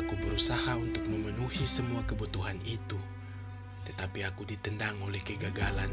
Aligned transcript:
Aku 0.00 0.16
berusaha 0.24 0.72
untuk 0.80 1.04
memenuhi 1.04 1.68
semua 1.68 2.00
kebutuhan 2.08 2.56
itu, 2.64 2.96
tetapi 3.84 4.24
aku 4.24 4.48
ditendang 4.48 4.96
oleh 5.04 5.20
kegagalan 5.20 5.92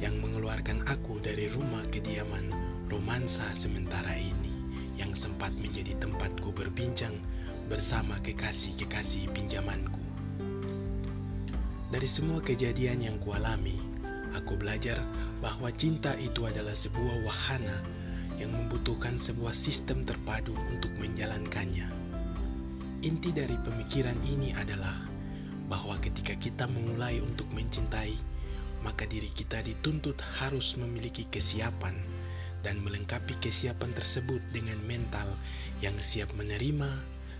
yang 0.00 0.16
mengeluarkan 0.24 0.80
aku 0.88 1.20
dari 1.20 1.44
rumah 1.52 1.84
kediaman 1.92 2.48
romansa 2.88 3.44
sementara 3.52 4.16
ini 4.16 4.56
yang 4.96 5.12
sempat 5.12 5.52
menjadi 5.60 5.92
tempatku 6.00 6.56
berbincang 6.56 7.12
bersama 7.68 8.16
kekasih-kekasih 8.24 9.28
pinjamanku. 9.36 10.00
Dari 11.92 12.08
semua 12.08 12.40
kejadian 12.40 13.04
yang 13.04 13.16
kualami, 13.20 13.76
aku 14.32 14.56
belajar 14.56 14.96
bahwa 15.44 15.68
cinta 15.74 16.16
itu 16.16 16.48
adalah 16.48 16.72
sebuah 16.72 17.26
wahana 17.28 17.76
yang 18.40 18.56
membutuhkan 18.56 19.20
sebuah 19.20 19.52
sistem 19.52 20.08
terpadu 20.08 20.56
untuk 20.72 20.88
menjalankannya. 20.96 21.84
Inti 23.04 23.30
dari 23.36 23.54
pemikiran 23.60 24.16
ini 24.24 24.56
adalah 24.56 24.96
bahwa 25.68 26.00
ketika 26.00 26.32
kita 26.40 26.64
memulai 26.66 27.20
untuk 27.20 27.46
mencintai, 27.52 28.16
maka 28.80 29.04
diri 29.04 29.28
kita 29.28 29.60
dituntut 29.60 30.16
harus 30.40 30.80
memiliki 30.80 31.28
kesiapan 31.28 31.94
dan 32.64 32.80
melengkapi 32.80 33.36
kesiapan 33.44 33.92
tersebut 33.92 34.40
dengan 34.56 34.76
mental 34.88 35.28
yang 35.84 35.96
siap 36.00 36.32
menerima 36.36 36.88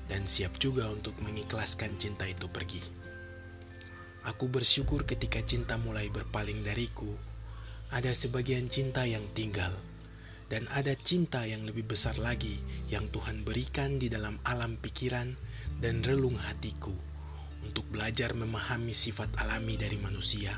dan 0.08 0.28
siap 0.28 0.52
juga 0.60 0.88
untuk 0.88 1.16
mengikhlaskan 1.24 1.96
cinta 1.96 2.28
itu 2.28 2.44
pergi. 2.52 2.80
Aku 4.28 4.52
bersyukur 4.52 5.08
ketika 5.08 5.40
cinta 5.40 5.80
mulai 5.80 6.12
berpaling 6.12 6.60
dariku, 6.60 7.08
ada 7.88 8.12
sebagian 8.12 8.68
cinta 8.68 9.08
yang 9.08 9.24
tinggal 9.32 9.72
dan 10.50 10.66
ada 10.74 10.98
cinta 10.98 11.46
yang 11.46 11.62
lebih 11.62 11.86
besar 11.86 12.18
lagi 12.18 12.58
yang 12.90 13.06
Tuhan 13.14 13.46
berikan 13.46 14.02
di 14.02 14.10
dalam 14.10 14.34
alam 14.42 14.74
pikiran 14.82 15.38
dan 15.78 16.02
relung 16.02 16.34
hatiku 16.34 16.92
untuk 17.62 17.86
belajar 17.94 18.34
memahami 18.34 18.90
sifat 18.90 19.30
alami 19.38 19.78
dari 19.78 19.94
manusia 20.02 20.50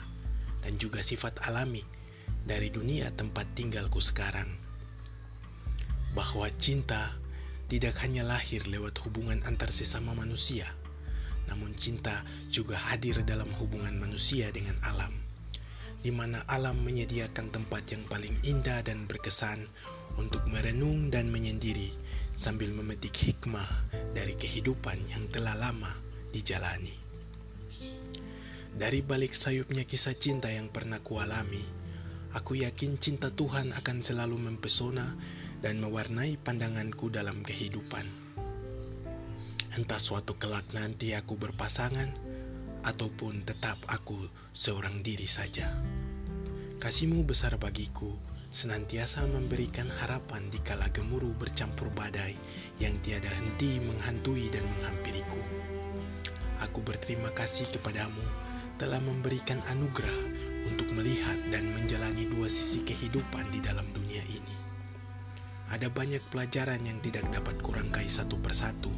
dan 0.65 0.81
juga 0.81 1.05
sifat 1.05 1.45
alami 1.45 1.85
dari 2.49 2.73
dunia 2.73 3.13
tempat 3.13 3.45
tinggalku 3.53 4.01
sekarang. 4.01 4.49
Bahwa 6.17 6.49
cinta 6.57 7.13
tidak 7.69 8.01
hanya 8.01 8.25
lahir 8.25 8.65
lewat 8.65 8.97
hubungan 9.05 9.45
antar 9.45 9.69
sesama 9.69 10.17
manusia, 10.17 10.73
namun 11.53 11.77
cinta 11.77 12.25
juga 12.49 12.81
hadir 12.81 13.21
dalam 13.29 13.49
hubungan 13.61 13.93
manusia 14.01 14.49
dengan 14.57 14.77
alam 14.89 15.22
di 16.03 16.11
mana 16.11 16.43
alam 16.51 16.83
menyediakan 16.83 17.55
tempat 17.55 17.95
yang 17.95 18.03
paling 18.11 18.35
indah 18.43 18.83
dan 18.83 19.07
berkesan 19.07 19.71
untuk 20.19 20.43
merenung 20.51 21.09
dan 21.15 21.31
menyendiri 21.31 21.95
sambil 22.35 22.75
memetik 22.75 23.15
hikmah 23.15 23.67
dari 24.11 24.35
kehidupan 24.35 24.99
yang 25.15 25.25
telah 25.31 25.55
lama 25.55 25.95
dijalani. 26.35 26.99
Dari 28.73 29.01
balik 29.05 29.31
sayupnya 29.31 29.87
kisah 29.87 30.19
cinta 30.19 30.51
yang 30.51 30.67
pernah 30.67 30.99
kualami, 30.99 31.63
aku 32.35 32.59
yakin 32.59 32.99
cinta 32.99 33.31
Tuhan 33.31 33.71
akan 33.71 33.99
selalu 34.03 34.43
mempesona 34.43 35.07
dan 35.63 35.79
mewarnai 35.79 36.35
pandanganku 36.41 37.13
dalam 37.13 37.47
kehidupan. 37.47 38.05
Entah 39.79 40.01
suatu 40.01 40.37
kelak 40.37 40.67
nanti 40.75 41.15
aku 41.15 41.37
berpasangan, 41.37 42.11
ataupun 42.83 43.47
tetap 43.47 43.79
aku 43.87 44.19
seorang 44.51 45.01
diri 45.01 45.27
saja. 45.27 45.71
Kasihmu 46.83 47.23
besar 47.23 47.55
bagiku, 47.63 48.11
senantiasa 48.51 49.23
memberikan 49.31 49.87
harapan 49.87 50.43
di 50.51 50.59
kala 50.67 50.91
gemuruh 50.91 51.31
bercampur 51.39 51.95
badai 51.95 52.35
yang 52.83 52.99
tiada 53.07 53.31
henti 53.39 53.79
menghantui 53.87 54.51
dan 54.51 54.67
menghampiriku. 54.67 55.39
Aku 56.59 56.83
berterima 56.83 57.31
kasih 57.39 57.71
kepadamu 57.71 58.27
telah 58.83 58.99
memberikan 58.99 59.63
anugerah 59.71 60.19
untuk 60.67 60.91
melihat 60.99 61.39
dan 61.55 61.71
menjalani 61.71 62.27
dua 62.27 62.51
sisi 62.51 62.83
kehidupan 62.83 63.47
di 63.55 63.63
dalam 63.63 63.87
dunia 63.95 64.27
ini. 64.27 64.57
Ada 65.71 65.87
banyak 65.87 66.35
pelajaran 66.35 66.83
yang 66.83 66.99
tidak 66.99 67.31
dapat 67.31 67.63
kurangkai 67.63 68.11
satu 68.11 68.43
persatu 68.43 68.91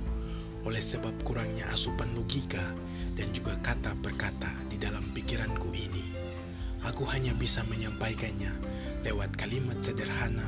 oleh 0.64 0.80
sebab 0.80 1.12
kurangnya 1.20 1.68
asupan 1.68 2.08
logika 2.16 2.64
dan 3.12 3.28
juga 3.36 3.60
kata 3.60 3.92
per 4.00 4.16
kata 4.16 4.72
di 4.72 4.80
dalam 4.80 5.04
pikiranku 5.12 5.68
ini. 5.76 6.23
Aku 6.84 7.08
hanya 7.08 7.32
bisa 7.36 7.64
menyampaikannya 7.68 8.52
lewat 9.04 9.36
kalimat 9.40 9.80
sederhana 9.80 10.44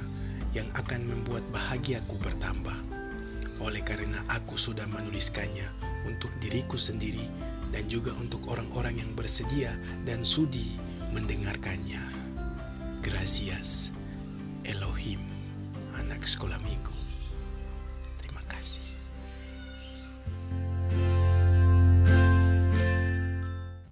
yang 0.56 0.69
akan 0.76 1.04
membuat 1.04 1.44
bahagiaku 1.52 2.16
bertambah. 2.20 2.76
Oleh 3.60 3.80
karena 3.84 4.20
aku 4.28 4.56
sudah 4.56 4.84
menuliskannya 4.88 5.69
untuk 6.04 6.32
diriku 6.41 6.76
sendiri 6.76 7.24
dan 7.72 7.84
juga 7.88 8.12
untuk 8.16 8.44
orang-orang 8.48 9.00
yang 9.00 9.10
bersedia 9.16 9.76
dan 10.08 10.24
sudi 10.24 10.76
mendengarkannya. 11.12 12.00
Gracias, 13.04 13.92
Elohim, 14.64 15.20
anak 16.00 16.24
sekolah 16.24 16.60
minggu. 16.64 16.96